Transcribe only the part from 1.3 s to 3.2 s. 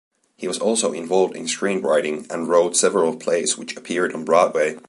in screenwriting and wrote several